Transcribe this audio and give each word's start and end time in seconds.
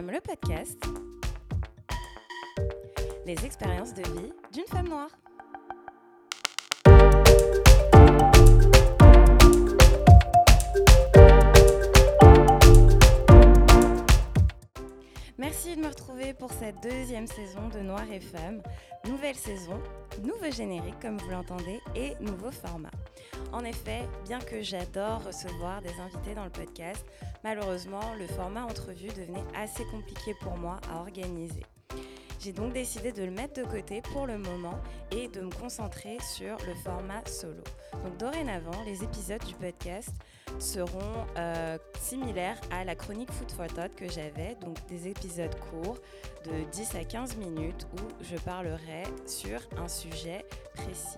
Le 0.00 0.20
podcast. 0.22 0.82
Les 3.26 3.44
expériences 3.44 3.92
de 3.92 4.02
vie 4.02 4.32
d'une 4.50 4.64
femme 4.64 4.88
noire. 4.88 5.10
Merci 15.42 15.74
de 15.74 15.80
me 15.80 15.88
retrouver 15.88 16.34
pour 16.34 16.52
cette 16.52 16.80
deuxième 16.84 17.26
saison 17.26 17.68
de 17.68 17.80
Noir 17.80 18.04
et 18.12 18.20
Femmes. 18.20 18.62
Nouvelle 19.08 19.34
saison, 19.34 19.82
nouveau 20.22 20.52
générique 20.52 21.00
comme 21.00 21.18
vous 21.18 21.30
l'entendez 21.30 21.80
et 21.96 22.14
nouveau 22.20 22.52
format. 22.52 22.92
En 23.52 23.64
effet, 23.64 24.02
bien 24.24 24.38
que 24.38 24.62
j'adore 24.62 25.24
recevoir 25.24 25.82
des 25.82 25.98
invités 25.98 26.36
dans 26.36 26.44
le 26.44 26.50
podcast, 26.50 27.04
malheureusement, 27.42 28.14
le 28.20 28.28
format 28.28 28.62
entrevue 28.62 29.08
devenait 29.08 29.42
assez 29.56 29.84
compliqué 29.86 30.32
pour 30.42 30.56
moi 30.56 30.78
à 30.88 31.00
organiser. 31.00 31.64
J'ai 32.38 32.52
donc 32.52 32.72
décidé 32.72 33.10
de 33.10 33.24
le 33.24 33.32
mettre 33.32 33.60
de 33.60 33.66
côté 33.66 34.00
pour 34.00 34.28
le 34.28 34.38
moment 34.38 34.80
et 35.10 35.26
de 35.26 35.40
me 35.40 35.50
concentrer 35.50 36.18
sur 36.20 36.56
le 36.68 36.74
format 36.84 37.26
solo. 37.26 37.64
Donc 38.04 38.16
dorénavant, 38.16 38.80
les 38.86 39.02
épisodes 39.02 39.44
du 39.44 39.54
podcast 39.54 40.10
seront 40.58 41.26
euh, 41.36 41.78
similaires 42.00 42.60
à 42.70 42.84
la 42.84 42.94
chronique 42.94 43.30
Food 43.32 43.50
for 43.50 43.66
Thought 43.66 43.94
que 43.94 44.08
j'avais, 44.08 44.54
donc 44.56 44.76
des 44.86 45.08
épisodes 45.08 45.54
courts 45.70 45.98
de 46.44 46.64
10 46.70 46.94
à 46.96 47.04
15 47.04 47.36
minutes 47.36 47.86
où 47.94 48.24
je 48.24 48.36
parlerai 48.36 49.04
sur 49.26 49.60
un 49.76 49.88
sujet 49.88 50.44
précis. 50.74 51.16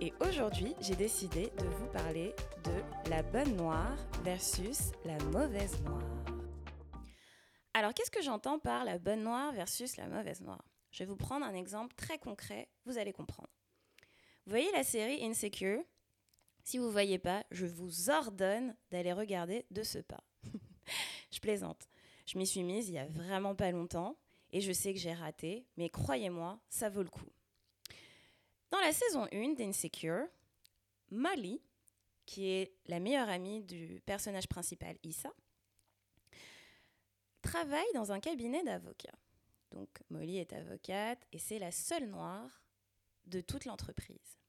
Et 0.00 0.12
aujourd'hui, 0.20 0.74
j'ai 0.80 0.96
décidé 0.96 1.52
de 1.58 1.64
vous 1.64 1.86
parler 1.88 2.34
de 2.64 3.10
la 3.10 3.22
bonne 3.22 3.54
noire 3.56 3.96
versus 4.24 4.92
la 5.04 5.18
mauvaise 5.26 5.78
noire. 5.82 6.00
Alors, 7.74 7.94
qu'est-ce 7.94 8.10
que 8.10 8.22
j'entends 8.22 8.58
par 8.58 8.84
la 8.84 8.98
bonne 8.98 9.22
noire 9.22 9.52
versus 9.52 9.96
la 9.96 10.06
mauvaise 10.06 10.40
noire? 10.40 10.64
Je 10.90 11.04
vais 11.04 11.08
vous 11.08 11.16
prendre 11.16 11.46
un 11.46 11.54
exemple 11.54 11.94
très 11.94 12.18
concret, 12.18 12.68
vous 12.84 12.98
allez 12.98 13.12
comprendre. 13.12 13.50
Vous 14.46 14.50
voyez 14.50 14.72
la 14.72 14.82
série 14.82 15.24
Insecure? 15.24 15.82
Si 16.70 16.78
vous 16.78 16.86
ne 16.86 16.92
voyez 16.92 17.18
pas, 17.18 17.44
je 17.50 17.66
vous 17.66 18.10
ordonne 18.10 18.76
d'aller 18.92 19.12
regarder 19.12 19.66
de 19.72 19.82
ce 19.82 19.98
pas. 19.98 20.22
je 21.32 21.40
plaisante. 21.40 21.88
Je 22.26 22.38
m'y 22.38 22.46
suis 22.46 22.62
mise 22.62 22.88
il 22.88 22.94
y 22.94 22.98
a 22.98 23.08
vraiment 23.08 23.56
pas 23.56 23.72
longtemps 23.72 24.16
et 24.52 24.60
je 24.60 24.70
sais 24.70 24.94
que 24.94 25.00
j'ai 25.00 25.12
raté, 25.12 25.66
mais 25.76 25.90
croyez-moi, 25.90 26.60
ça 26.68 26.88
vaut 26.88 27.02
le 27.02 27.10
coup. 27.10 27.26
Dans 28.70 28.78
la 28.78 28.92
saison 28.92 29.26
1 29.32 29.54
d'Insecure, 29.54 30.28
Molly, 31.10 31.60
qui 32.24 32.46
est 32.46 32.72
la 32.86 33.00
meilleure 33.00 33.30
amie 33.30 33.64
du 33.64 34.00
personnage 34.06 34.46
principal 34.46 34.96
Issa, 35.02 35.32
travaille 37.42 37.92
dans 37.94 38.12
un 38.12 38.20
cabinet 38.20 38.62
d'avocats. 38.62 39.18
Donc 39.72 39.88
Molly 40.08 40.38
est 40.38 40.52
avocate 40.52 41.26
et 41.32 41.40
c'est 41.40 41.58
la 41.58 41.72
seule 41.72 42.06
noire 42.06 42.62
de 43.26 43.40
toute 43.40 43.64
l'entreprise. 43.64 44.39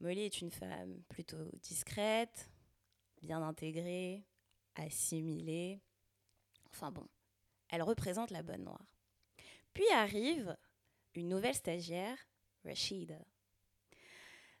Molly 0.00 0.22
est 0.22 0.40
une 0.40 0.50
femme 0.50 1.02
plutôt 1.08 1.50
discrète, 1.62 2.50
bien 3.22 3.42
intégrée, 3.42 4.24
assimilée. 4.74 5.80
Enfin 6.70 6.90
bon, 6.90 7.06
elle 7.68 7.82
représente 7.82 8.30
la 8.30 8.42
bonne 8.42 8.64
noire. 8.64 8.86
Puis 9.72 9.88
arrive 9.92 10.56
une 11.14 11.28
nouvelle 11.28 11.54
stagiaire, 11.54 12.18
Rashida. 12.64 13.18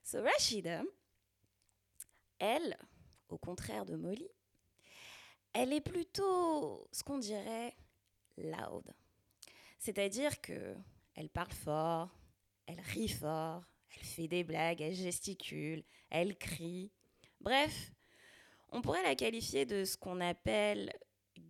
So 0.02 0.22
Rashida, 0.22 0.82
elle, 2.38 2.76
au 3.28 3.38
contraire 3.38 3.84
de 3.84 3.96
Molly, 3.96 4.28
elle 5.52 5.72
est 5.72 5.80
plutôt 5.80 6.88
ce 6.92 7.02
qu'on 7.02 7.18
dirait 7.18 7.76
loud. 8.36 8.84
C'est-à-dire 9.78 10.40
que 10.40 10.74
elle 11.14 11.30
parle 11.30 11.52
fort, 11.52 12.10
elle 12.66 12.80
rit 12.80 13.08
fort, 13.08 13.64
elle 13.96 14.04
fait 14.04 14.28
des 14.28 14.44
blagues, 14.44 14.80
elle 14.80 14.94
gesticule, 14.94 15.84
elle 16.10 16.36
crie. 16.36 16.90
Bref, 17.40 17.92
on 18.70 18.82
pourrait 18.82 19.02
la 19.02 19.14
qualifier 19.14 19.64
de 19.66 19.84
ce 19.84 19.96
qu'on 19.96 20.20
appelle 20.20 20.92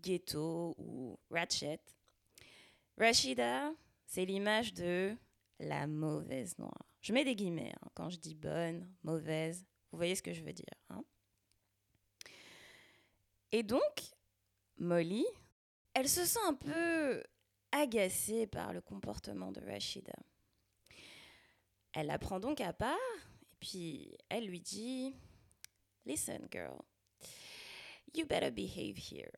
ghetto 0.03 0.75
ou 0.79 1.19
ratchet. 1.31 1.81
Rashida, 2.99 3.73
c'est 4.07 4.25
l'image 4.25 4.73
de 4.75 5.17
la 5.59 5.87
mauvaise 5.87 6.57
noire. 6.59 6.87
Je 7.01 7.13
mets 7.13 7.25
des 7.25 7.35
guillemets 7.35 7.73
hein, 7.81 7.89
quand 7.95 8.11
je 8.11 8.19
dis 8.19 8.35
bonne, 8.35 8.89
mauvaise. 9.03 9.65
Vous 9.93 9.99
voyez 9.99 10.15
ce 10.15 10.23
que 10.23 10.33
je 10.33 10.43
veux 10.43 10.53
dire. 10.53 10.67
Hein 10.91 11.05
et 13.53 13.63
donc, 13.63 14.03
Molly, 14.79 15.25
elle 15.95 16.09
se 16.09 16.25
sent 16.25 16.41
un 16.47 16.55
peu 16.55 17.23
agacée 17.73 18.47
par 18.47 18.73
le 18.73 18.81
comportement 18.81 19.53
de 19.53 19.61
Rashida. 19.61 20.17
Elle 21.97 22.09
la 22.09 22.19
prend 22.19 22.41
donc 22.41 22.61
à 22.61 22.75
part 22.75 22.99
et 23.43 23.57
puis 23.59 24.19
elle 24.29 24.47
lui 24.47 24.61
dit 24.61 25.17
Listen, 26.05 26.47
girl, 26.53 26.79
you 28.15 28.27
better 28.27 28.51
behave 28.51 28.99
here. 28.99 29.33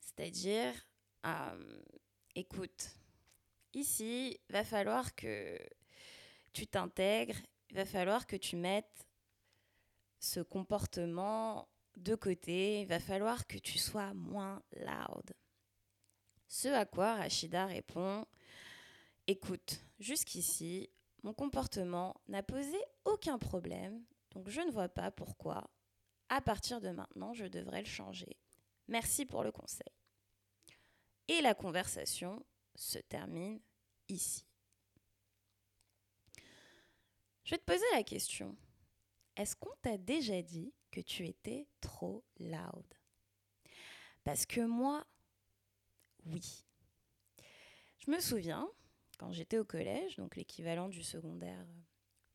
C'est-à-dire, 0.00 0.74
euh, 1.24 1.80
écoute, 2.34 2.90
ici, 3.72 4.36
va 4.50 4.64
falloir 4.64 5.14
que 5.14 5.56
tu 6.52 6.66
t'intègres, 6.66 7.38
il 7.70 7.76
va 7.76 7.84
falloir 7.84 8.26
que 8.26 8.34
tu 8.34 8.56
mettes 8.56 9.06
ce 10.18 10.40
comportement 10.40 11.68
de 11.96 12.16
côté, 12.16 12.80
il 12.80 12.88
va 12.88 12.98
falloir 12.98 13.46
que 13.46 13.58
tu 13.58 13.78
sois 13.78 14.12
moins 14.12 14.60
loud. 14.72 15.32
Ce 16.48 16.66
à 16.66 16.84
quoi 16.84 17.14
Rachida 17.14 17.66
répond 17.66 18.26
Écoute, 19.28 19.80
jusqu'ici, 20.00 20.90
mon 21.24 21.32
comportement 21.32 22.14
n'a 22.28 22.42
posé 22.42 22.78
aucun 23.06 23.38
problème, 23.38 24.04
donc 24.32 24.50
je 24.50 24.60
ne 24.60 24.70
vois 24.70 24.90
pas 24.90 25.10
pourquoi, 25.10 25.70
à 26.28 26.42
partir 26.42 26.82
de 26.82 26.90
maintenant, 26.90 27.32
je 27.32 27.46
devrais 27.46 27.80
le 27.80 27.88
changer. 27.88 28.36
Merci 28.88 29.24
pour 29.24 29.42
le 29.42 29.50
conseil. 29.50 29.90
Et 31.28 31.40
la 31.40 31.54
conversation 31.54 32.44
se 32.74 32.98
termine 32.98 33.58
ici. 34.08 34.46
Je 37.44 37.52
vais 37.52 37.58
te 37.58 37.64
poser 37.64 37.84
la 37.94 38.04
question. 38.04 38.54
Est-ce 39.36 39.56
qu'on 39.56 39.74
t'a 39.80 39.96
déjà 39.96 40.42
dit 40.42 40.74
que 40.90 41.00
tu 41.00 41.26
étais 41.26 41.66
trop 41.80 42.22
loud? 42.38 42.84
Parce 44.24 44.44
que 44.44 44.60
moi, 44.60 45.06
oui. 46.26 46.66
Je 47.98 48.10
me 48.10 48.20
souviens, 48.20 48.68
quand 49.16 49.32
j'étais 49.32 49.58
au 49.58 49.64
collège, 49.64 50.16
donc 50.16 50.36
l'équivalent 50.36 50.88
du 50.88 51.02
secondaire 51.02 51.66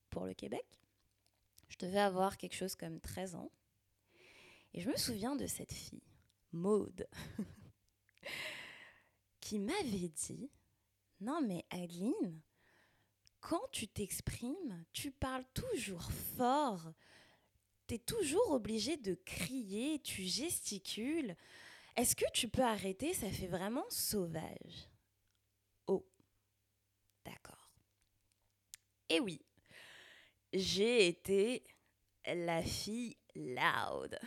pour 0.10 0.26
le 0.26 0.34
Québec, 0.34 0.66
je 1.70 1.78
devais 1.78 2.00
avoir 2.00 2.38
quelque 2.38 2.56
chose 2.56 2.76
comme 2.76 3.00
13 3.00 3.36
ans. 3.36 3.52
Et 4.74 4.82
je 4.82 4.90
me 4.90 4.98
souviens 4.98 5.36
de 5.36 5.48
cette 5.48 5.74
fille, 5.74 6.04
Maude, 6.52 7.08
qui 9.40 9.60
m'avait 9.60 10.10
dit 10.10 10.50
Non, 11.20 11.42
mais 11.42 11.66
Adeline, 11.70 12.42
quand 13.40 13.62
tu 13.72 13.88
t'exprimes, 13.88 14.86
tu 14.94 15.12
parles 15.12 15.46
toujours 15.54 16.12
fort, 16.38 16.94
tu 17.88 17.96
es 17.96 18.00
toujours 18.00 18.52
obligé 18.52 18.98
de 18.98 19.16
crier, 19.26 20.00
tu 20.00 20.24
gesticules. 20.24 21.36
Est-ce 21.96 22.16
que 22.16 22.30
tu 22.34 22.48
peux 22.48 22.64
arrêter? 22.64 23.14
Ça 23.14 23.30
fait 23.30 23.48
vraiment 23.48 23.86
sauvage. 23.90 24.89
D'accord. 27.26 27.74
Et 29.10 29.20
oui, 29.20 29.42
j'ai 30.54 31.08
été 31.08 31.64
la 32.26 32.62
fille 32.62 33.18
loud. 33.36 34.18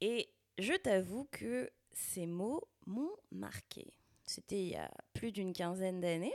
Et 0.00 0.28
je 0.58 0.74
t'avoue 0.74 1.24
que 1.30 1.70
ces 1.92 2.26
mots 2.26 2.68
m'ont 2.86 3.16
marqué. 3.30 3.92
C'était 4.26 4.62
il 4.62 4.68
y 4.70 4.76
a 4.76 4.90
plus 5.12 5.32
d'une 5.32 5.52
quinzaine 5.52 6.00
d'années. 6.00 6.34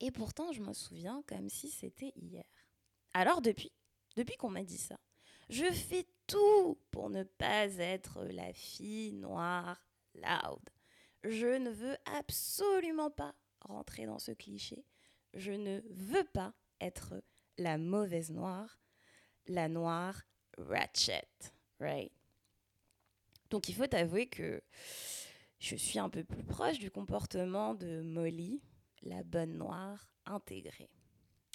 Et 0.00 0.10
pourtant, 0.10 0.52
je 0.52 0.62
me 0.62 0.72
souviens 0.72 1.22
comme 1.26 1.48
si 1.48 1.70
c'était 1.70 2.12
hier. 2.16 2.44
Alors 3.12 3.42
depuis, 3.42 3.72
depuis 4.16 4.36
qu'on 4.36 4.50
m'a 4.50 4.64
dit 4.64 4.78
ça. 4.78 4.98
Je 5.48 5.70
fais 5.72 6.06
tout 6.26 6.78
pour 6.90 7.10
ne 7.10 7.24
pas 7.24 7.66
être 7.66 8.24
la 8.24 8.52
fille 8.52 9.12
noire 9.12 9.84
loud. 10.14 10.70
Je 11.24 11.58
ne 11.58 11.70
veux 11.70 11.96
absolument 12.16 13.10
pas 13.10 13.34
rentrer 13.60 14.06
dans 14.06 14.18
ce 14.18 14.32
cliché. 14.32 14.84
Je 15.34 15.52
ne 15.52 15.80
veux 15.90 16.24
pas 16.24 16.54
être 16.80 17.22
la 17.58 17.78
mauvaise 17.78 18.30
noire, 18.30 18.80
la 19.46 19.68
noire 19.68 20.22
ratchet, 20.56 21.28
right? 21.78 22.12
Donc 23.50 23.68
il 23.68 23.74
faut 23.74 23.94
avouer 23.94 24.26
que 24.28 24.62
je 25.58 25.76
suis 25.76 25.98
un 25.98 26.08
peu 26.08 26.24
plus 26.24 26.44
proche 26.44 26.78
du 26.78 26.90
comportement 26.90 27.74
de 27.74 28.00
Molly, 28.00 28.62
la 29.02 29.22
bonne 29.22 29.58
noire 29.58 30.12
intégrée. 30.24 30.90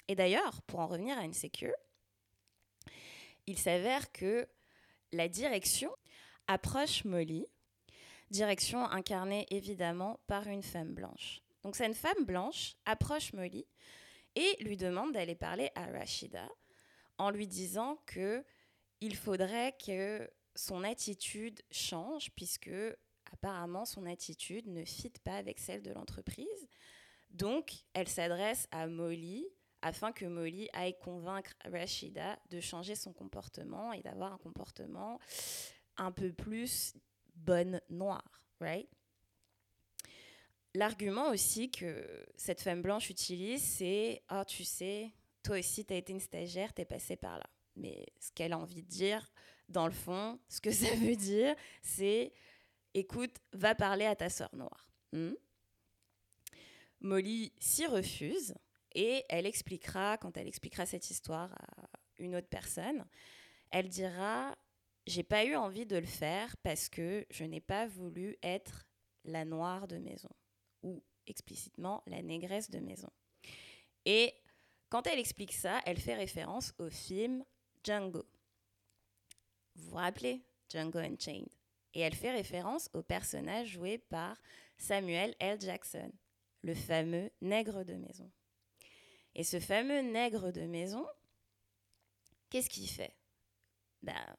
Et 0.08 0.14
d'ailleurs, 0.14 0.62
pour 0.62 0.80
en 0.80 0.86
revenir 0.86 1.18
à 1.18 1.24
une 1.24 1.32
sécure, 1.32 1.74
il 3.46 3.58
s'avère 3.58 4.12
que 4.12 4.46
la 5.12 5.28
direction 5.28 5.90
approche 6.46 7.04
Molly 7.04 7.46
direction 8.30 8.84
incarnée 8.90 9.46
évidemment 9.50 10.20
par 10.26 10.46
une 10.46 10.62
femme 10.62 10.94
blanche. 10.94 11.42
Donc 11.66 11.74
cette 11.74 11.96
femme 11.96 12.24
blanche 12.24 12.76
approche 12.84 13.32
Molly 13.32 13.66
et 14.36 14.56
lui 14.62 14.76
demande 14.76 15.10
d'aller 15.14 15.34
parler 15.34 15.72
à 15.74 15.86
Rashida 15.86 16.48
en 17.18 17.30
lui 17.30 17.48
disant 17.48 17.98
que 18.06 18.44
il 19.00 19.16
faudrait 19.16 19.76
que 19.84 20.30
son 20.54 20.84
attitude 20.84 21.60
change 21.72 22.30
puisque 22.36 22.70
apparemment 23.32 23.84
son 23.84 24.06
attitude 24.06 24.68
ne 24.68 24.84
fit 24.84 25.10
pas 25.24 25.34
avec 25.34 25.58
celle 25.58 25.82
de 25.82 25.90
l'entreprise. 25.90 26.68
Donc 27.30 27.72
elle 27.94 28.06
s'adresse 28.06 28.68
à 28.70 28.86
Molly 28.86 29.44
afin 29.82 30.12
que 30.12 30.24
Molly 30.24 30.68
aille 30.72 30.96
convaincre 31.00 31.52
Rashida 31.64 32.38
de 32.48 32.60
changer 32.60 32.94
son 32.94 33.12
comportement 33.12 33.92
et 33.92 34.02
d'avoir 34.02 34.32
un 34.32 34.38
comportement 34.38 35.18
un 35.96 36.12
peu 36.12 36.32
plus 36.32 36.94
bonne 37.34 37.80
noire, 37.90 38.44
right? 38.60 38.88
L'argument 40.76 41.30
aussi 41.30 41.70
que 41.70 42.06
cette 42.36 42.60
femme 42.60 42.82
blanche 42.82 43.08
utilise, 43.08 43.62
c'est 43.62 44.22
Ah, 44.28 44.44
tu 44.44 44.62
sais, 44.62 45.10
toi 45.42 45.58
aussi, 45.58 45.86
tu 45.86 45.94
as 45.94 45.96
été 45.96 46.12
une 46.12 46.20
stagiaire, 46.20 46.74
tu 46.74 46.82
es 46.82 46.84
passée 46.84 47.16
par 47.16 47.38
là. 47.38 47.46
Mais 47.76 48.04
ce 48.20 48.30
qu'elle 48.32 48.52
a 48.52 48.58
envie 48.58 48.82
de 48.82 48.88
dire, 48.88 49.32
dans 49.70 49.86
le 49.86 49.92
fond, 49.92 50.38
ce 50.50 50.60
que 50.60 50.70
ça 50.72 50.94
veut 50.96 51.16
dire, 51.16 51.54
c'est 51.80 52.30
Écoute, 52.92 53.36
va 53.54 53.74
parler 53.74 54.04
à 54.04 54.14
ta 54.14 54.28
sœur 54.28 54.54
noire. 54.54 54.90
Hmm? 55.12 55.32
Molly 57.00 57.54
s'y 57.58 57.86
refuse 57.86 58.54
et 58.94 59.24
elle 59.30 59.46
expliquera, 59.46 60.18
quand 60.18 60.36
elle 60.36 60.46
expliquera 60.46 60.84
cette 60.84 61.10
histoire 61.10 61.54
à 61.54 61.88
une 62.18 62.36
autre 62.36 62.48
personne, 62.48 63.06
elle 63.70 63.88
dira 63.88 64.54
J'ai 65.06 65.22
pas 65.22 65.46
eu 65.46 65.56
envie 65.56 65.86
de 65.86 65.96
le 65.96 66.06
faire 66.06 66.54
parce 66.58 66.90
que 66.90 67.24
je 67.30 67.44
n'ai 67.44 67.62
pas 67.62 67.86
voulu 67.86 68.36
être 68.42 68.86
la 69.24 69.46
noire 69.46 69.88
de 69.88 69.96
maison 69.96 70.28
ou 70.86 71.02
explicitement 71.26 72.02
la 72.06 72.22
négresse 72.22 72.70
de 72.70 72.78
maison. 72.78 73.10
Et 74.04 74.32
quand 74.88 75.06
elle 75.06 75.18
explique 75.18 75.52
ça, 75.52 75.80
elle 75.84 75.98
fait 75.98 76.14
référence 76.14 76.72
au 76.78 76.88
film 76.88 77.44
Django. 77.84 78.24
Vous 79.74 79.90
vous 79.90 79.96
rappelez 79.96 80.42
Django 80.70 80.98
Unchained? 80.98 81.48
Et 81.92 82.00
elle 82.00 82.14
fait 82.14 82.30
référence 82.30 82.88
au 82.94 83.02
personnage 83.02 83.68
joué 83.68 83.98
par 83.98 84.40
Samuel 84.78 85.34
L. 85.40 85.60
Jackson, 85.60 86.12
le 86.62 86.74
fameux 86.74 87.30
nègre 87.40 87.84
de 87.84 87.94
maison. 87.94 88.30
Et 89.34 89.44
ce 89.44 89.58
fameux 89.58 90.00
nègre 90.00 90.52
de 90.52 90.62
maison, 90.62 91.06
qu'est-ce 92.50 92.70
qu'il 92.70 92.88
fait? 92.88 93.14
Ben, 94.02 94.36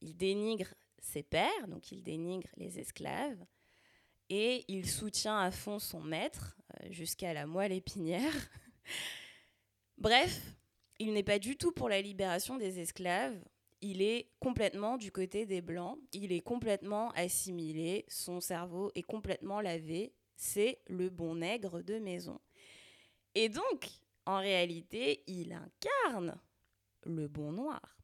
Il 0.00 0.16
dénigre 0.16 0.74
ses 0.98 1.22
pères, 1.22 1.68
donc 1.68 1.92
il 1.92 2.02
dénigre 2.02 2.48
les 2.56 2.78
esclaves, 2.78 3.44
et 4.30 4.64
il 4.68 4.88
soutient 4.88 5.38
à 5.38 5.50
fond 5.50 5.78
son 5.78 6.00
maître 6.00 6.56
euh, 6.80 6.86
jusqu'à 6.90 7.34
la 7.34 7.46
moelle 7.46 7.72
épinière. 7.72 8.32
Bref, 9.98 10.40
il 10.98 11.12
n'est 11.12 11.24
pas 11.24 11.38
du 11.38 11.56
tout 11.56 11.72
pour 11.72 11.88
la 11.88 12.00
libération 12.00 12.56
des 12.56 12.78
esclaves, 12.80 13.36
il 13.82 14.02
est 14.02 14.30
complètement 14.38 14.96
du 14.96 15.10
côté 15.10 15.46
des 15.46 15.60
Blancs, 15.60 15.98
il 16.12 16.32
est 16.32 16.40
complètement 16.40 17.10
assimilé, 17.12 18.04
son 18.08 18.40
cerveau 18.40 18.92
est 18.94 19.02
complètement 19.02 19.60
lavé, 19.60 20.14
c'est 20.36 20.78
le 20.86 21.10
bon 21.10 21.36
nègre 21.36 21.82
de 21.82 21.98
maison. 21.98 22.40
Et 23.34 23.48
donc, 23.48 23.88
en 24.26 24.38
réalité, 24.38 25.22
il 25.26 25.52
incarne 25.52 26.38
le 27.04 27.26
bon 27.28 27.52
noir. 27.52 27.98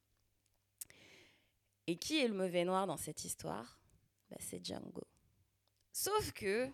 Et 1.85 1.97
qui 1.97 2.19
est 2.19 2.27
le 2.27 2.33
mauvais 2.33 2.65
noir 2.65 2.85
dans 2.85 2.97
cette 2.97 3.23
histoire? 3.23 3.79
Bah, 4.29 4.37
C'est 4.39 4.63
Django. 4.63 5.07
Sauf 5.99 6.31
que 6.31 6.69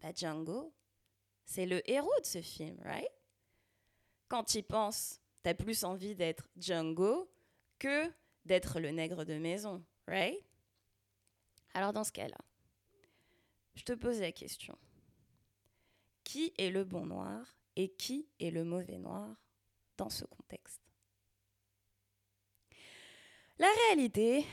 bah, 0.00 0.12
Django, 0.14 0.72
c'est 1.44 1.66
le 1.66 1.82
héros 1.90 2.20
de 2.20 2.24
ce 2.24 2.40
film, 2.40 2.78
right? 2.84 3.10
Quand 4.28 4.44
tu 4.44 4.58
y 4.58 4.62
penses, 4.62 5.20
t'as 5.42 5.54
plus 5.54 5.82
envie 5.82 6.14
d'être 6.14 6.48
Django 6.56 7.28
que 7.80 8.12
d'être 8.44 8.78
le 8.78 8.92
nègre 8.92 9.24
de 9.24 9.34
maison, 9.38 9.84
right? 10.06 10.38
Alors 11.74 11.92
dans 11.92 12.04
ce 12.04 12.12
cas-là, 12.12 12.38
je 13.74 13.82
te 13.82 13.92
pose 13.92 14.20
la 14.20 14.30
question. 14.30 14.78
Qui 16.22 16.54
est 16.58 16.70
le 16.70 16.84
bon 16.84 17.06
noir 17.06 17.56
et 17.74 17.88
qui 17.88 18.28
est 18.38 18.52
le 18.52 18.62
mauvais 18.62 18.98
noir 18.98 19.34
dans 19.96 20.10
ce 20.10 20.24
contexte? 20.26 20.80
La 23.58 23.72
réalité, 23.88 24.46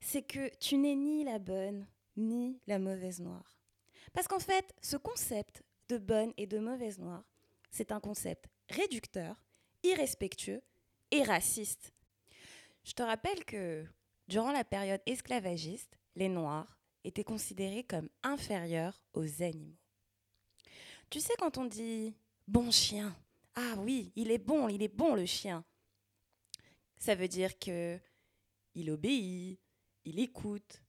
c'est 0.00 0.24
que 0.24 0.52
tu 0.56 0.76
n'es 0.76 0.96
ni 0.96 1.22
la 1.22 1.38
bonne 1.38 1.86
ni 2.16 2.60
la 2.66 2.78
mauvaise 2.78 3.20
noire. 3.20 3.58
Parce 4.12 4.28
qu'en 4.28 4.38
fait, 4.38 4.74
ce 4.80 4.96
concept 4.96 5.62
de 5.88 5.98
bonne 5.98 6.32
et 6.36 6.46
de 6.46 6.58
mauvaise 6.58 6.98
noire, 6.98 7.24
c'est 7.70 7.92
un 7.92 8.00
concept 8.00 8.46
réducteur, 8.68 9.42
irrespectueux 9.82 10.62
et 11.10 11.22
raciste. 11.22 11.92
Je 12.84 12.92
te 12.92 13.02
rappelle 13.02 13.44
que 13.44 13.84
durant 14.28 14.52
la 14.52 14.64
période 14.64 15.00
esclavagiste, 15.06 15.98
les 16.16 16.28
Noirs 16.28 16.78
étaient 17.02 17.24
considérés 17.24 17.84
comme 17.84 18.08
inférieurs 18.22 19.02
aux 19.12 19.42
animaux. 19.42 19.76
Tu 21.10 21.20
sais, 21.20 21.34
quand 21.38 21.58
on 21.58 21.64
dit 21.64 22.14
bon 22.46 22.70
chien, 22.70 23.16
ah 23.54 23.74
oui, 23.78 24.12
il 24.16 24.30
est 24.30 24.38
bon, 24.38 24.68
il 24.68 24.82
est 24.82 24.88
bon 24.88 25.14
le 25.14 25.26
chien. 25.26 25.64
Ça 26.96 27.14
veut 27.14 27.28
dire 27.28 27.58
que 27.58 27.98
il 28.74 28.90
obéit, 28.90 29.60
il 30.04 30.18
écoute, 30.18 30.82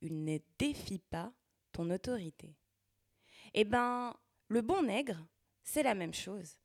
il 0.00 0.24
ne 0.24 0.38
défie 0.58 0.98
pas 0.98 1.32
ton 1.72 1.90
autorité. 1.90 2.56
Eh 3.54 3.64
ben, 3.64 4.14
le 4.48 4.62
bon 4.62 4.82
nègre, 4.82 5.26
c'est 5.62 5.82
la 5.82 5.94
même 5.94 6.14
chose. 6.14 6.58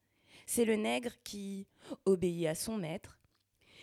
C'est 0.46 0.66
le 0.66 0.76
nègre 0.76 1.14
qui 1.24 1.68
obéit 2.06 2.48
à 2.48 2.56
son 2.56 2.78
maître, 2.78 3.20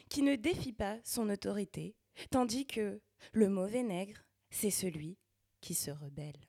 qui 0.09 0.23
ne 0.23 0.37
défie 0.37 0.73
pas 0.73 0.99
son 1.05 1.29
autorité, 1.31 1.95
tandis 2.31 2.67
que 2.67 3.01
le 3.33 3.49
mauvais 3.49 3.83
nègre, 3.83 4.25
c'est 4.51 4.71
celui 4.71 5.17
qui 5.61 5.75
se 5.75 5.91
rebelle. 5.91 6.49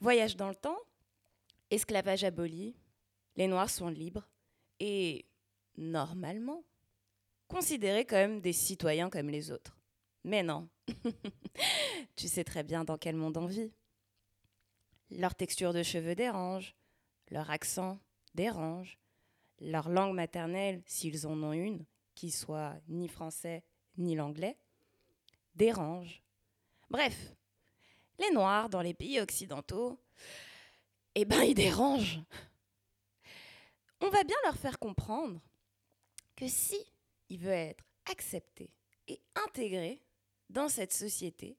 Voyage 0.00 0.36
dans 0.36 0.48
le 0.48 0.54
temps, 0.54 0.78
esclavage 1.70 2.24
aboli, 2.24 2.76
les 3.36 3.46
Noirs 3.46 3.70
sont 3.70 3.88
libres 3.88 4.28
et, 4.80 5.26
normalement, 5.76 6.64
considérés 7.46 8.04
comme 8.04 8.40
des 8.40 8.52
citoyens 8.52 9.10
comme 9.10 9.30
les 9.30 9.50
autres. 9.50 9.77
Mais 10.24 10.42
non, 10.42 10.68
tu 12.16 12.28
sais 12.28 12.44
très 12.44 12.62
bien 12.62 12.84
dans 12.84 12.98
quel 12.98 13.16
monde 13.16 13.36
on 13.36 13.46
vit. 13.46 13.72
Leur 15.10 15.34
texture 15.34 15.72
de 15.72 15.82
cheveux 15.82 16.14
dérange, 16.14 16.74
leur 17.30 17.50
accent 17.50 17.98
dérange, 18.34 18.98
leur 19.60 19.88
langue 19.88 20.14
maternelle, 20.14 20.82
s'ils 20.86 21.26
en 21.26 21.42
ont 21.42 21.52
une, 21.52 21.84
qui 22.14 22.30
soit 22.30 22.76
ni 22.88 23.08
français 23.08 23.64
ni 23.96 24.14
l'anglais, 24.14 24.58
dérange. 25.54 26.22
Bref, 26.90 27.34
les 28.18 28.30
Noirs 28.30 28.68
dans 28.68 28.82
les 28.82 28.94
pays 28.94 29.20
occidentaux 29.20 29.98
eh 31.14 31.24
ben, 31.24 31.42
ils 31.42 31.54
dérangent. 31.54 32.20
On 34.00 34.08
va 34.08 34.22
bien 34.22 34.36
leur 34.44 34.56
faire 34.56 34.78
comprendre 34.78 35.40
que 36.36 36.46
si 36.46 36.78
ils 37.28 37.40
veulent 37.40 37.52
être 37.52 37.84
acceptés 38.08 38.70
et 39.08 39.20
intégrés 39.34 40.00
dans 40.48 40.68
cette 40.68 40.92
société, 40.92 41.58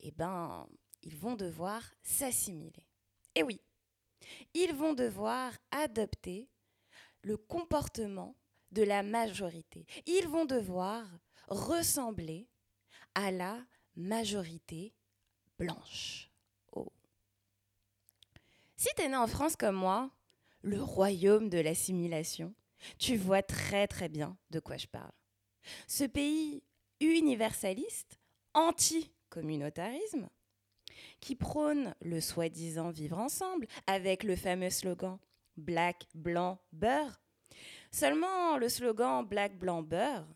eh 0.00 0.10
ben, 0.10 0.66
ils 1.02 1.16
vont 1.16 1.34
devoir 1.34 1.82
s'assimiler. 2.02 2.86
Et 3.34 3.42
oui, 3.42 3.60
ils 4.54 4.74
vont 4.74 4.94
devoir 4.94 5.52
adopter 5.70 6.48
le 7.22 7.36
comportement 7.36 8.34
de 8.72 8.82
la 8.82 9.02
majorité. 9.02 9.86
Ils 10.06 10.28
vont 10.28 10.44
devoir 10.44 11.06
ressembler 11.48 12.48
à 13.14 13.30
la 13.30 13.64
majorité 13.94 14.94
blanche. 15.58 16.30
Si 18.76 18.88
tu 18.94 19.02
es 19.02 19.08
né 19.08 19.16
en 19.16 19.26
France 19.26 19.56
comme 19.56 19.76
moi, 19.76 20.10
le 20.60 20.82
royaume 20.82 21.48
de 21.48 21.58
l'assimilation, 21.58 22.54
tu 22.98 23.16
vois 23.16 23.42
très 23.42 23.86
très 23.88 24.08
bien 24.08 24.36
de 24.50 24.60
quoi 24.60 24.76
je 24.76 24.86
parle. 24.86 25.12
Ce 25.86 26.04
pays 26.04 26.62
universaliste, 27.00 28.18
anti-communautarisme, 28.54 30.28
qui 31.20 31.34
prône 31.34 31.94
le 32.00 32.20
soi-disant 32.20 32.90
vivre 32.90 33.18
ensemble 33.18 33.66
avec 33.86 34.22
le 34.22 34.36
fameux 34.36 34.70
slogan 34.70 35.18
Black, 35.56 36.06
blanc, 36.14 36.58
beurre. 36.72 37.20
Seulement, 37.90 38.58
le 38.58 38.68
slogan 38.68 39.24
Black, 39.24 39.58
blanc, 39.58 39.82
beurre, 39.82 40.26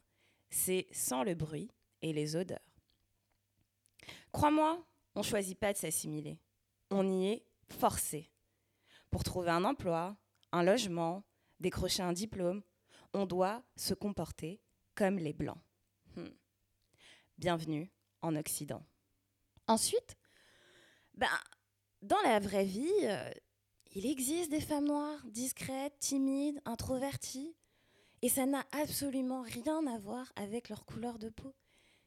c'est 0.48 0.86
sans 0.92 1.22
le 1.22 1.34
bruit 1.34 1.70
et 2.02 2.12
les 2.12 2.36
odeurs. 2.36 2.58
Crois-moi, 4.32 4.84
on 5.14 5.20
ne 5.20 5.24
choisit 5.24 5.58
pas 5.58 5.72
de 5.72 5.78
s'assimiler. 5.78 6.38
On 6.90 7.08
y 7.08 7.26
est 7.26 7.44
forcé. 7.68 8.30
Pour 9.10 9.24
trouver 9.24 9.50
un 9.50 9.64
emploi, 9.64 10.16
un 10.52 10.62
logement, 10.62 11.24
décrocher 11.58 12.02
un 12.02 12.12
diplôme, 12.12 12.62
on 13.12 13.26
doit 13.26 13.62
se 13.76 13.94
comporter 13.94 14.60
comme 14.94 15.18
les 15.18 15.32
Blancs. 15.32 15.60
Bienvenue 17.40 17.90
en 18.20 18.36
Occident. 18.36 18.84
Ensuite, 19.66 20.18
ben, 21.14 21.26
dans 22.02 22.20
la 22.22 22.38
vraie 22.38 22.66
vie, 22.66 22.92
euh, 23.04 23.30
il 23.92 24.04
existe 24.04 24.50
des 24.50 24.60
femmes 24.60 24.88
noires, 24.88 25.24
discrètes, 25.24 25.98
timides, 26.00 26.60
introverties. 26.66 27.56
Et 28.20 28.28
ça 28.28 28.44
n'a 28.44 28.66
absolument 28.72 29.40
rien 29.40 29.86
à 29.86 29.98
voir 29.98 30.30
avec 30.36 30.68
leur 30.68 30.84
couleur 30.84 31.18
de 31.18 31.30
peau. 31.30 31.54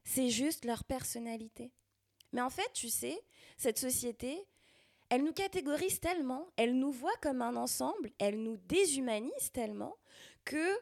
C'est 0.03 0.29
juste 0.29 0.65
leur 0.65 0.83
personnalité. 0.83 1.71
Mais 2.31 2.41
en 2.41 2.51
fait, 2.51 2.71
tu 2.75 2.89
sais, 2.89 3.19
cette 3.57 3.79
société, 3.79 4.37
elle 5.09 5.23
nous 5.23 5.33
catégorise 5.33 5.99
tellement, 5.99 6.45
elle 6.57 6.77
nous 6.77 6.91
voit 6.91 7.17
comme 7.23 7.41
un 7.41 7.55
ensemble, 7.55 8.11
elle 8.19 8.43
nous 8.43 8.57
déshumanise 8.57 9.51
tellement 9.51 9.95
que 10.45 10.77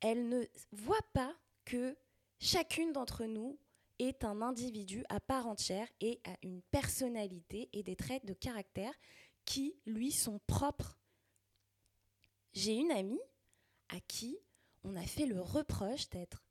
elle 0.00 0.28
ne 0.28 0.44
voit 0.70 1.08
pas 1.14 1.34
que 1.64 1.96
chacune 2.40 2.92
d'entre 2.92 3.24
nous 3.24 3.58
est 4.00 4.24
un 4.24 4.42
individu 4.42 5.04
à 5.08 5.20
part 5.20 5.46
entière 5.46 5.88
et 6.00 6.20
a 6.24 6.36
une 6.42 6.62
personnalité 6.70 7.68
et 7.72 7.82
des 7.82 7.96
traits 7.96 8.24
de 8.24 8.32
caractère 8.32 8.94
qui 9.44 9.76
lui 9.86 10.12
sont 10.12 10.40
propres. 10.46 10.98
J'ai 12.52 12.74
une 12.74 12.90
amie 12.90 13.20
à 13.88 14.00
qui 14.00 14.38
on 14.84 14.96
a 14.96 15.02
fait 15.02 15.26
le 15.26 15.40
reproche 15.40 16.08
d'être 16.08 16.42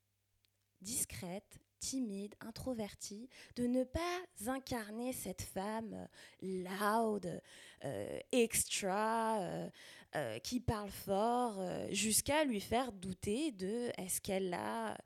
discrète, 0.81 1.59
timide, 1.79 2.35
introvertie, 2.41 3.29
de 3.55 3.65
ne 3.65 3.83
pas 3.83 4.21
incarner 4.47 5.13
cette 5.13 5.41
femme 5.41 6.07
loud, 6.41 7.41
euh, 7.85 8.19
extra, 8.31 9.39
euh, 9.39 9.69
euh, 10.15 10.39
qui 10.39 10.59
parle 10.59 10.89
fort, 10.89 11.61
jusqu'à 11.91 12.43
lui 12.43 12.59
faire 12.59 12.91
douter 12.91 13.51
de 13.51 13.91
est-ce 13.97 14.21
qu'elle 14.21 14.53
a 14.53 14.97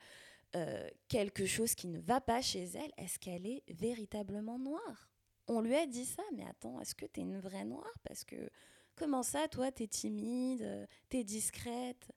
quelque 1.08 1.46
chose 1.46 1.76
qui 1.76 1.88
ne 1.88 2.00
va 2.00 2.22
pas 2.22 2.42
chez 2.42 2.64
elle, 2.64 2.92
est-ce 2.98 3.20
qu'elle 3.20 3.46
est 3.48 3.64
véritablement 3.70 4.60
noire? 4.60 5.10
On 5.48 5.62
lui 5.62 5.76
a 5.76 5.86
dit 5.86 6.06
ça, 6.06 6.24
mais 6.36 6.46
attends, 6.46 6.80
est-ce 6.80 6.96
que 6.96 7.06
tu 7.06 7.20
es 7.20 7.24
une 7.24 7.40
vraie 7.40 7.66
noire? 7.66 7.94
Parce 8.04 8.24
que 8.24 8.50
comment 8.96 9.24
ça, 9.24 9.48
toi, 9.48 9.72
tu 9.72 9.84
es 9.84 9.88
timide, 9.88 10.88
tu 11.10 11.18
es 11.18 11.24
discrète? 11.24 12.12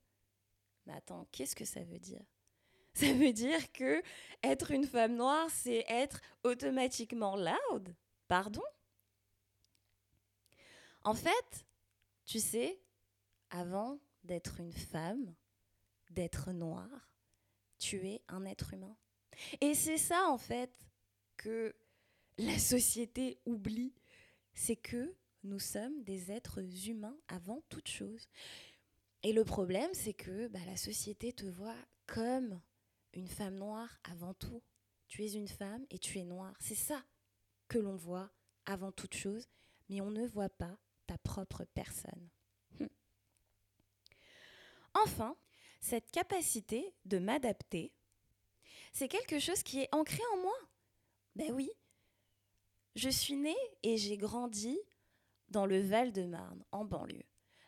Mais 0.87 0.93
attends, 0.93 1.27
qu'est-ce 1.33 1.57
que 1.57 1.65
ça 1.65 1.83
veut 1.83 1.99
dire? 1.99 2.25
Ça 2.97 3.13
veut 3.13 3.35
dire 3.35 3.73
que 3.73 4.03
être 4.43 4.71
une 4.71 4.87
femme 4.87 5.17
noire, 5.17 5.51
c'est 5.51 5.85
être 5.87 6.23
automatiquement 6.45 7.37
loud? 7.37 7.95
Pardon? 8.27 8.63
En 11.05 11.13
fait, 11.13 11.67
tu 12.25 12.41
sais, 12.41 12.81
avant 13.51 14.01
d'être 14.25 14.61
une 14.61 14.73
femme, 14.73 15.35
d'être 16.09 16.53
noire, 16.53 17.11
tu 17.79 18.07
es 18.07 18.23
un 18.29 18.45
être 18.45 18.75
humain. 18.75 18.97
Et 19.61 19.75
c'est 19.75 19.99
ça, 19.99 20.29
en 20.29 20.39
fait, 20.39 20.73
que 21.37 21.75
la 22.39 22.59
société 22.59 23.39
oublie. 23.47 23.95
C'est 24.55 24.77
que 24.77 25.15
nous 25.43 25.59
sommes 25.59 26.03
des 26.03 26.33
êtres 26.33 26.61
humains 26.89 27.17
avant 27.29 27.63
toute 27.69 27.89
chose. 27.89 28.27
Et 29.23 29.33
le 29.33 29.45
problème, 29.45 29.91
c'est 29.93 30.15
que 30.15 30.49
bah, 30.49 30.61
la 30.67 30.77
société 30.77 31.33
te 31.33 31.47
voit 31.47 31.77
comme 32.07 32.61
une 33.13 33.29
femme 33.29 33.57
noire 33.57 33.99
avant 34.05 34.35
tout. 34.35 34.63
Tu 35.09 35.25
es 35.25 35.33
une 35.33 35.49
femme 35.49 35.85
et 35.91 35.99
tu 35.99 36.19
es 36.19 36.25
noire. 36.25 36.55
C'est 36.59 36.75
ça 36.75 37.03
que 37.69 37.79
l'on 37.79 37.97
voit 37.97 38.31
avant 38.65 38.93
toute 38.93 39.15
chose, 39.15 39.47
mais 39.89 40.01
on 40.01 40.11
ne 40.11 40.27
voit 40.27 40.49
pas 40.49 40.79
ta 41.07 41.19
propre 41.19 41.65
personne. 41.65 42.29
Hum. 42.81 42.89
Enfin, 44.95 45.37
cette 45.81 46.11
capacité 46.11 46.95
de 47.05 47.19
m'adapter, 47.19 47.93
c'est 48.93 49.09
quelque 49.09 49.39
chose 49.39 49.63
qui 49.63 49.81
est 49.81 49.89
ancré 49.93 50.23
en 50.35 50.39
moi. 50.39 50.57
Ben 51.35 51.53
oui, 51.53 51.71
je 52.95 53.09
suis 53.09 53.37
née 53.37 53.57
et 53.83 53.97
j'ai 53.97 54.17
grandi 54.17 54.79
dans 55.49 55.67
le 55.67 55.81
Val-de-Marne, 55.81 56.65
en 56.73 56.85
banlieue. 56.85 57.23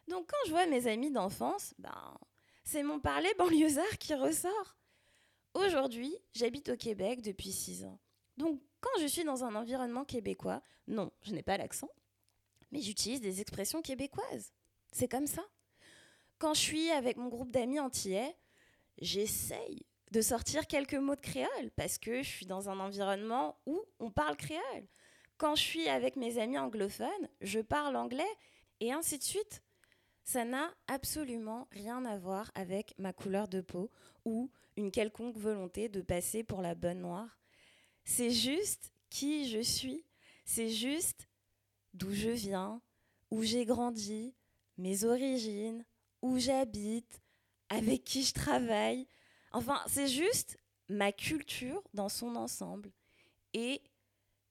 Donc 0.09 0.31
quand 0.31 0.47
je 0.47 0.51
vois 0.51 0.67
mes 0.67 0.87
amis 0.87 1.11
d'enfance, 1.11 1.75
ben, 1.79 2.19
c'est 2.65 2.83
mon 2.83 2.99
parler 3.01 3.33
banlieusard 3.39 3.99
qui 3.99 4.15
ressort. 4.15 4.77
Aujourd'hui, 5.55 6.15
j'habite 6.33 6.69
au 6.69 6.77
Québec 6.77 7.23
depuis 7.23 7.53
six 7.53 7.85
ans. 7.85 7.99
Donc, 8.37 8.61
quand 8.81 9.01
je 9.01 9.07
suis 9.07 9.25
dans 9.25 9.43
un 9.43 9.55
environnement 9.55 10.05
québécois, 10.05 10.63
non, 10.87 11.11
je 11.23 11.33
n'ai 11.33 11.43
pas 11.43 11.57
l'accent, 11.57 11.91
mais 12.71 12.81
j'utilise 12.81 13.21
des 13.21 13.41
expressions 13.41 13.83
québécoises. 13.83 14.53
C'est 14.93 15.09
comme 15.09 15.27
ça. 15.27 15.43
Quand 16.39 16.55
je 16.55 16.61
suis 16.61 16.91
avec 16.91 17.17
mon 17.17 17.29
groupe 17.29 17.51
d'amis 17.51 17.81
antillais, 17.81 18.37
j'essaye 19.01 19.85
de 20.13 20.21
sortir 20.21 20.69
quelques 20.69 20.95
mots 20.95 21.17
de 21.17 21.21
créole 21.21 21.71
parce 21.75 21.99
que 21.99 22.23
je 22.23 22.29
suis 22.29 22.47
dans 22.47 22.71
un 22.71 22.79
environnement 22.79 23.59
où 23.67 23.83
on 23.99 24.11
parle 24.11 24.37
créole. 24.37 24.87
Quand 25.37 25.57
je 25.57 25.63
suis 25.63 25.89
avec 25.89 26.15
mes 26.15 26.39
amis 26.39 26.59
anglophones, 26.59 27.29
je 27.41 27.59
parle 27.59 27.97
anglais 27.97 28.31
et 28.81 28.93
ainsi 28.93 29.19
de 29.19 29.25
suite. 29.25 29.63
Ça 30.23 30.45
n'a 30.45 30.73
absolument 30.87 31.67
rien 31.73 32.05
à 32.05 32.19
voir 32.19 32.53
avec 32.55 32.95
ma 32.99 33.13
couleur 33.13 33.49
de 33.49 33.61
peau 33.61 33.91
ou 34.25 34.51
une 34.77 34.93
quelconque 34.93 35.37
volonté 35.37 35.89
de 35.89 36.03
passer 36.03 36.45
pour 36.45 36.63
la 36.63 36.77
bonne 36.77 37.01
noire. 37.01 37.39
C'est 38.05 38.31
juste 38.31 38.93
qui 39.11 39.49
je 39.49 39.61
suis, 39.61 40.05
c'est 40.45 40.69
juste 40.71 41.29
d'où 41.95 42.13
je 42.13 42.31
viens, 42.31 42.81
où 43.31 43.43
j'ai 43.43 43.65
grandi, 43.65 44.35
mes 44.77 45.05
origines, 45.05 45.85
où 46.23 46.39
j'habite, 46.39 47.21
avec 47.69 48.05
qui 48.05 48.25
je 48.25 48.33
travaille. 48.33 49.07
Enfin, 49.53 49.81
c'est 49.87 50.09
juste 50.09 50.57
ma 50.89 51.13
culture 51.13 51.83
dans 51.95 52.09
son 52.09 52.37
ensemble. 52.37 52.91
Et 53.55 53.83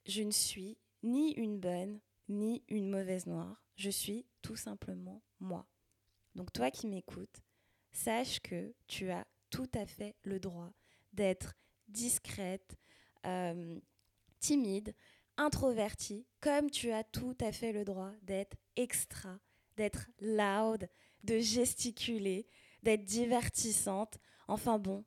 je 0.05 0.24
ne 0.24 0.31
suis 0.31 0.77
ni 1.03 1.31
une 1.33 1.59
bonne 1.59 2.00
ni 2.29 2.63
une 2.67 2.89
mauvaise 2.89 3.25
noire. 3.25 3.63
Je 3.75 3.89
suis 3.89 4.25
tout 4.41 4.55
simplement 4.55 5.21
moi. 5.39 5.65
Donc 6.36 6.51
toi 6.51 6.71
qui 6.71 6.88
m'écoutes, 6.88 7.41
sache 7.91 8.39
que 8.41 8.74
tu 8.88 9.09
as 9.09 9.25
tout 9.50 9.69
à 9.74 9.86
fait 9.86 10.15
le 10.24 10.39
droit 10.39 10.71
d'être 11.13 11.55
discrète, 11.88 12.77
euh, 13.25 13.79
timide, 14.39 14.93
introvertie, 15.38 16.25
comme 16.41 16.69
tu 16.69 16.91
as 16.91 17.03
tout 17.03 17.38
à 17.39 17.51
fait 17.51 17.71
le 17.71 17.86
droit 17.86 18.12
d'être 18.24 18.57
extra, 18.75 19.39
d'être 19.77 20.09
loud, 20.19 20.88
de 21.27 21.39
gesticuler, 21.39 22.48
d'être 22.81 23.05
divertissante. 23.05 24.17
Enfin 24.48 24.79
bon, 24.79 25.05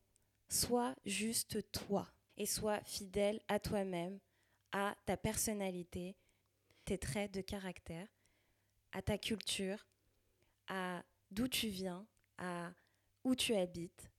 sois 0.48 0.94
juste 1.04 1.70
toi 1.72 2.08
et 2.36 2.46
sois 2.46 2.80
fidèle 2.84 3.40
à 3.48 3.58
toi-même, 3.58 4.20
à 4.72 4.94
ta 5.06 5.16
personnalité, 5.16 6.16
tes 6.84 6.98
traits 6.98 7.32
de 7.32 7.40
caractère, 7.40 8.06
à 8.92 9.02
ta 9.02 9.18
culture, 9.18 9.86
à 10.68 11.02
d'où 11.30 11.48
tu 11.48 11.68
viens, 11.68 12.06
à 12.38 12.70
où 13.24 13.34
tu 13.34 13.54
habites, 13.54 14.10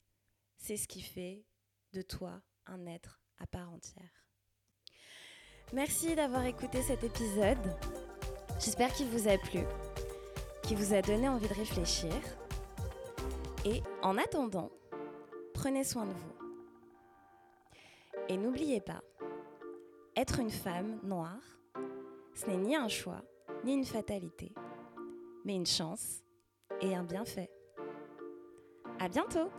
c'est 0.58 0.78
ce 0.78 0.88
qui 0.88 1.02
fait 1.02 1.46
de 1.94 2.02
toi 2.02 2.42
un 2.66 2.86
être 2.86 3.22
à 3.38 3.48
part 3.48 3.72
entière. 3.72 4.26
Merci 5.74 6.16
d'avoir 6.16 6.46
écouté 6.46 6.82
cet 6.82 7.04
épisode. 7.04 7.78
J'espère 8.60 8.94
qu'il 8.94 9.08
vous 9.08 9.28
a 9.28 9.38
plu, 9.38 9.62
vous 10.76 10.94
a 10.94 11.02
donné 11.02 11.28
envie 11.28 11.48
de 11.48 11.54
réfléchir. 11.54 12.14
Et 13.66 13.82
en 14.02 14.18
attendant, 14.18 14.72
prenez 15.54 15.84
soin 15.84 16.06
de 16.06 16.14
vous. 16.14 16.36
Et 18.30 18.38
n'oubliez 18.38 18.82
pas, 18.82 19.02
être 20.16 20.40
une 20.40 20.50
femme 20.50 21.00
noire, 21.04 21.42
ce 22.34 22.48
n'est 22.48 22.58
ni 22.58 22.76
un 22.76 22.88
choix, 22.88 23.22
ni 23.64 23.74
une 23.74 23.86
fatalité, 23.86 24.54
mais 25.46 25.56
une 25.56 25.66
chance 25.66 26.24
et 26.82 26.96
un 26.96 27.04
bienfait. 27.04 27.52
À 29.00 29.10
bientôt! 29.10 29.50